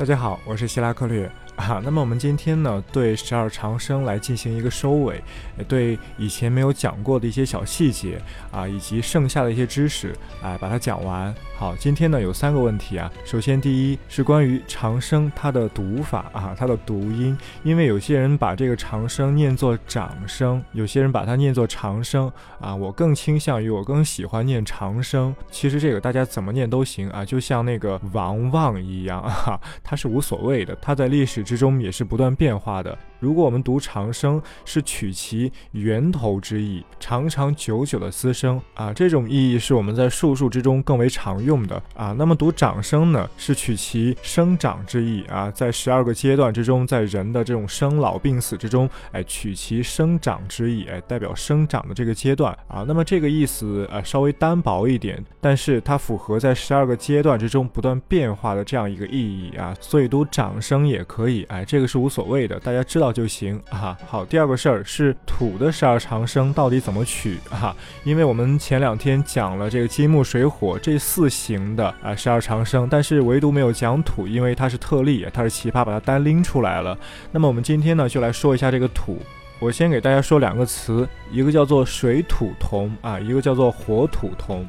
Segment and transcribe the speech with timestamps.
[0.00, 1.30] 大家好，我是希拉克略。
[1.60, 5.22] 啊，那么我们今天呢，对十二长生来进行一个收尾，
[5.68, 8.20] 对以前没有讲过的一些小细节
[8.50, 11.34] 啊，以及剩下的一些知识，哎，把它讲完。
[11.56, 13.12] 好，今天呢有三个问题啊。
[13.26, 22.74] 首先，第一是关于长生它的读法啊，它的读音，因为有些人把这个长生念作掌声，有些人把它念作长生啊。
[22.74, 25.34] 我更倾向于，我更喜欢念长生。
[25.50, 31.44] 其实这个大家怎么念都行啊，就像那个王旺一样啊，它是无所谓的，它在历史。
[31.50, 32.96] 之中也是不断变化的。
[33.20, 42.14] 如果我们读长生，是取其源头之意，长长久久的滋生啊，这种意义是我们在术数之中更为常用的啊。
[42.16, 52.86] 那么读长生呢，是取其生长之意啊，在十二个阶段之中，在人的这种生老病死之中，哎，取其生长之意，哎，代表生长的这个阶段啊。
[52.88, 63.09] 那么这个意思呃稍微单薄一点，但是它符合在十二个阶段之中不断变化的这样一个意义啊，所以读长生也可以，哎，这个是无所谓的，大家知道。
[63.12, 63.96] 就行啊。
[64.06, 67.74] 好，第二个事儿是土的十二长生到底怎么取啊？
[68.04, 76.96] 因为我们前两天讲了这个金木水火这四行的啊十二长生，但是唯独没有讲土，因为它是特例，它是奇葩，把它单拎出来了。
[77.32, 79.18] 那么我们今天呢，就来说一下这个土。
[79.58, 84.66] 我先给大家说两个词，一个叫做水土同啊，一个叫做火土同。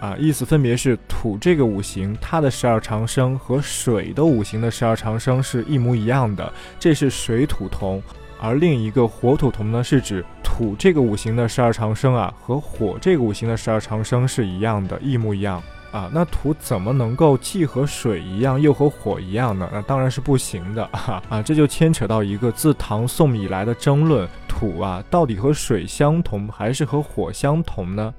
[0.00, 8.00] 啊，意思分别是土这个五行，它的十二长生和水的五行的十二长生是一模一样的，这是水土同；
[8.40, 15.62] 而另一个火土同呢，是指土这个五行的十二长生啊，和火这个五行的十二长生是一样的，一模一样
[15.92, 16.10] 啊。
[16.12, 19.68] 那土怎么能够既和水一样，又和火一样呢？
[19.70, 21.42] 那当然是不行的啊啊！
[21.42, 28.14] 这就牵扯到一个自唐宋以来的争论：土啊，到底和水相同，还是和火相同呢？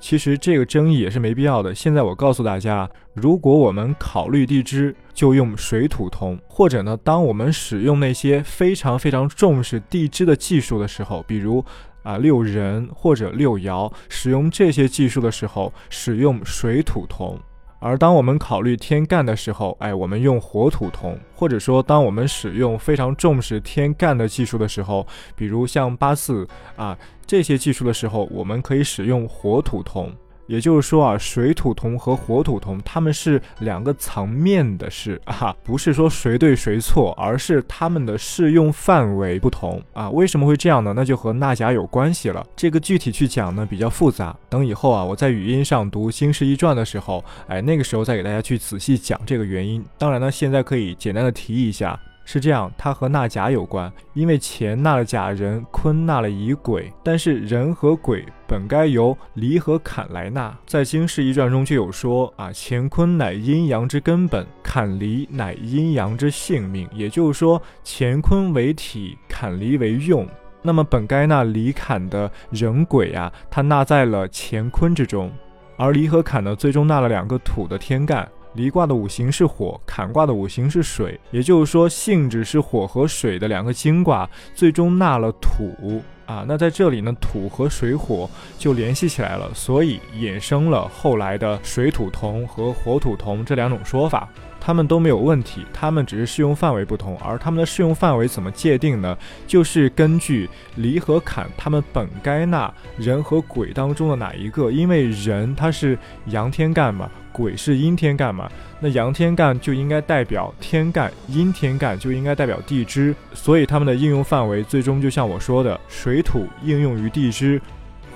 [0.00, 1.74] 其实这个争议也是没必要的。
[1.74, 11.64] 现在我告诉大家，如果我们考虑地支，就用水土同；或者呢，当我们使用那些非常非常重视地支的技术的时候，比如
[12.02, 17.38] 啊六壬或者六爻，使用这些技术的时候，使用水土同。
[17.78, 30.12] 而当我们考虑天干的时候，哎，我们用火土同，或者说当我们使用非常重视天干的技术的时候，比如像八字啊这些技术的时候，我们可以使用火土同。
[30.46, 40.08] 也就是说啊，水土同和火土同，它们是两个层面的事 啊，不是说谁对谁错，而是它们的适用范围不同啊。
[40.10, 40.92] 为什么会这样呢？
[40.94, 42.46] 那就和纳甲有关系了。
[42.54, 49.84] 这个具体去讲呢比较复杂，等以后啊我在语音上读《新世一传》的时候，哎，那个时候再给大家去仔细讲这个原因。
[49.98, 51.98] 当然呢，现在可以简单的提一下。
[52.28, 60.52] 是这样，它和纳甲有关，因为乾纳了甲人，坤纳了乙癸，但是人和鬼本该由离和坎来纳。
[60.66, 66.88] 在《经世易传》中就有说啊，乾坤乃阴阳之根本，坎离乃阴阳之性命。
[66.92, 70.28] 也就是说，乾坤为体，坎离为用。
[70.62, 75.30] 那么本该纳离坎的人鬼啊，他纳在了乾坤之中，
[75.76, 78.28] 而离和坎呢，最终纳了两个土的天干。
[78.56, 86.44] 离卦的五行是火，坎卦的五行是水，也就是说性质是火和水的两个金卦，最终纳了土啊。
[86.48, 88.28] 那在这里呢，土和水火
[88.58, 94.28] 就联系起来了，所以衍生了后来的水土同和火土同这两种说法。
[94.58, 99.16] 他们都没有问题，他们只是适用范围不同，而他们的适用范围怎么界定呢？
[99.46, 104.72] 就是根据离和坎，他们本该纳人和鬼当中的哪一个？
[104.72, 105.96] 因为人他是
[106.26, 117.60] 阳天干嘛，鬼是阴天干嘛，那阳天干就应该代表天干，阴天干就应该代表地支，所以他们的应用范围最终就像我说的，水土应用于地支，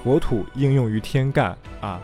[0.02, 2.00] 火土应用于天干啊。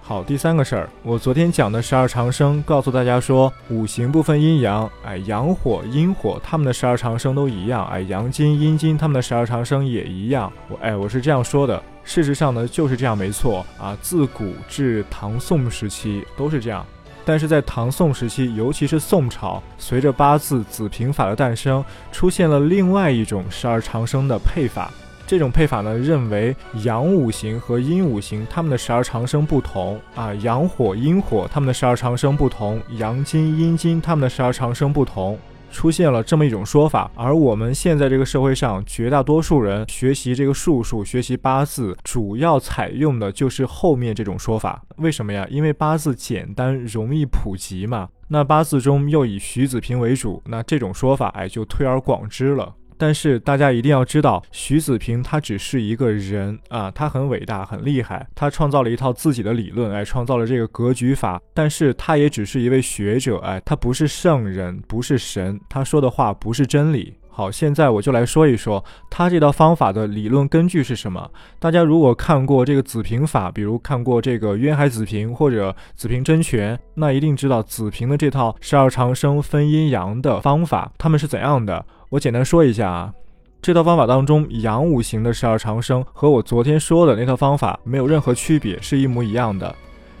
[0.00, 10.50] 好，第三个事儿，我昨天讲的十二长生，告诉大家说五行不分阴阳，哎，阳火、阴火，他们的十二长生都一样，哎，阳金、阴金，他们的十二长生也一样。
[10.68, 13.66] 我哎，我是这样说的，事实上呢就是这样，没错。
[13.78, 16.86] 啊，自古至唐宋时期都是这样，
[17.24, 24.90] 但是在唐宋时期，尤其是宋朝，随着八字子平法的诞生，出现了另外一种十二长生的配法。
[25.26, 26.54] 这种配法呢，认为
[26.84, 30.00] 阳五行和阴五行它们的十二长生不同。
[30.14, 35.36] 啊，阳火、阴火它们的十二长生不同，阳金、阴金它们的十二长生不同，
[35.70, 37.10] 出现了这么一种说法。
[37.14, 44.82] 而我们现在这个社会上，绝大多数人学习这个术数、学习八字，主要采用的就是后面这种说法。
[44.96, 45.46] 为什么呀？
[45.50, 48.08] 因为八字简单、容易普及嘛。
[48.28, 52.74] 那八字中又以徐子平为主，那这种说法哎就推而广之了。
[52.98, 61.40] 但是大家一定要知道，徐子平他只是一个人啊，他很伟大，很厉害，他创造了一套自己的理论，哎，创造了这个格局法。
[61.54, 67.14] 但是他也只是一位学者，哎，他不是圣人，不是神，他说的话不是真理。
[67.28, 71.30] 好，现在我就来说一说他这套方法的理论根据是什么。
[71.58, 81.84] 大家如果看过这个子平法，比如看过这个渊海子平或者子平真诠，那一定知道子平的这套十二长生分阴阳的方法，他们是怎样的。
[82.08, 83.12] 我简单说一下啊，
[83.60, 89.74] 这套方法当中，阳五行的十二长生和我昨天说的那套方法没有任何区别，是一模一样的。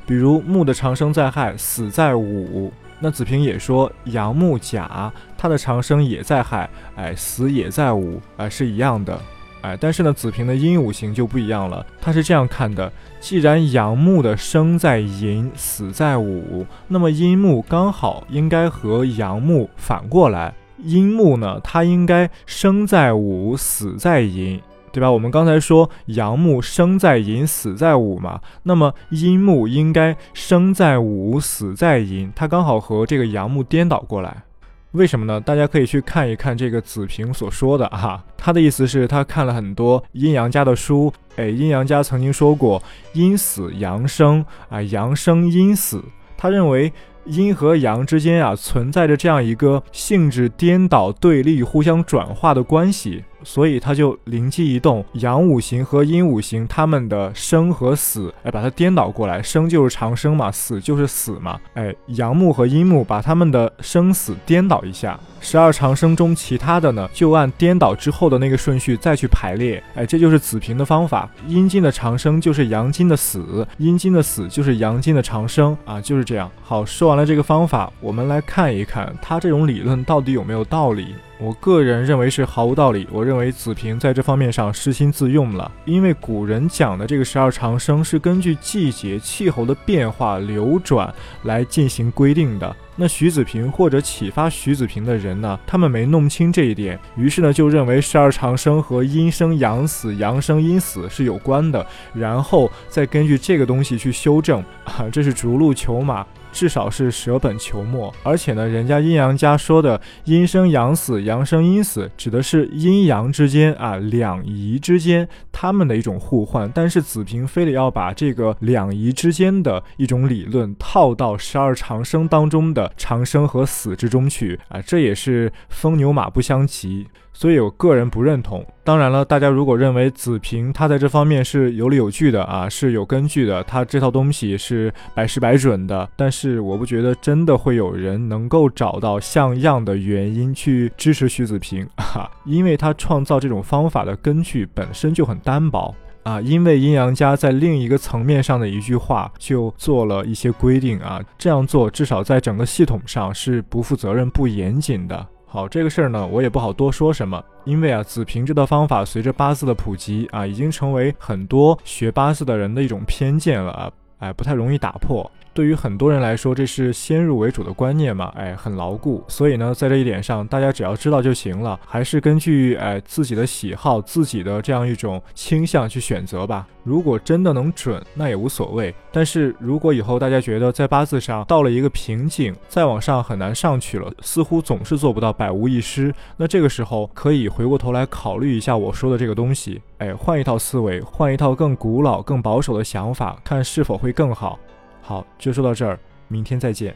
[0.04, 2.72] 比如木的长生在亥，死在午。
[2.98, 9.20] 那子平也说阳木甲，它的长生也在亥，哎，死也在午，哎，是一样的，
[9.60, 12.90] 哎，但是呢，子平的阴五行就不一样了，他是这样看的：
[13.20, 24.60] 既然阳木的生在寅，死在午，那么阴木刚好应该和阳木反过来，阴木呢，它应该生在午，死在寅。
[24.92, 25.10] 对吧？
[25.10, 34.44] 我们刚才说阳木生在寅，死在午嘛，那么阴木应该生在午，死在寅，它刚好和这个阳木颠倒过来。
[34.92, 35.38] 为什么呢？
[35.38, 42.82] 大家可以去看一看这个子平所说的哈，他的意思是，他看了很多阴阳家的书，哎，阴阳家曾经说过
[43.12, 46.02] 阴死阳生啊，阳生阴死，
[46.38, 46.90] 他认为。
[47.26, 76.48] 阴和阳之间啊，存在着这样一个性质颠倒、对立、互相转化的关系，所以他就灵机一动，阳五行和阴五行它们的生和死，哎，把它颠倒过来，生就是长生嘛，死就是死嘛，哎，阳木和阴木把他们的生死颠倒一下，十二长生中其他的呢，就按颠倒之后的那个顺序再去排列，哎，这就是子平的方法，阴经的长生就是阳经的死，阴经的死就是阳经的长生啊，就是这样。
[76.62, 77.16] 好，说完。
[77.16, 81.14] 了这个方法，我们来看一看他这种理论到底有没有道理。
[81.38, 83.06] 我个人认为是毫无道理。
[83.12, 91.12] 我认为子平在这方面上失心自用了，因为古人讲的这个十二长生是根据季节、气候的变化流转
[91.42, 92.74] 来进行规定的。
[92.96, 106.26] 那徐子平或者启发徐子平的人呢，他们没弄清这一点，于是呢就认为十二长生和阴生阳死、阳生阴死是有关的，然后再根据这个东西去修正啊，这是逐鹿求马。
[106.52, 116.70] 至少是舍本求末，而且呢，人家阴阳家说的阴生阳死，阳生阴死，指的是阴阳之间啊，两仪之间他们的一种互换。
[116.74, 127.06] 但是子平非得要把这个两仪之间的一种理论套到十二长生当中的长生和死之中去啊，这也是风牛马不相及。
[127.32, 128.64] 所以，我个人不认同。
[128.82, 145.94] 当然了，大家如果认为子平他在这方面是有理有据的啊，是有根据的，他这套东西是百试百准的，但是我不觉得真的会有人能够找到像样的原因去支持徐子平啊，因为他创造这种方法的根据本身就很单薄
[146.26, 155.24] 啊，因为阴阳家在另一个层面上的一句话就做了一些规定啊，这样做至少在整个系统上是不负责任、不严谨的。
[155.46, 165.30] 好，这个事儿呢，我也不好多说什么，因为啊，子平这套方法随着八字的普及啊，已经成为很多学八字的人的一种偏见了啊，哎，不太容易打破。
[165.56, 169.24] 对于很多人来说，这是先入为主的观念嘛，哎，很牢固。
[169.26, 176.68] 所以呢，在这一点上，大家只要知道就行了，还是根据哎自己的喜好、自己的这样一种倾向去选择吧。
[176.84, 178.94] 如果真的能准，那也无所谓。
[179.10, 194.58] 但是如果以后大家觉得在八字上到了一个瓶颈，再往上很难上去了，似乎总是做不到百无一失，那这个时候可以回过头来考虑一下我说的这个东西，哎，换一套思维，换一套更古老、更保守的想法，看是否会更好。
[195.06, 195.96] 好，就说到这儿，
[196.26, 196.92] 明天再见。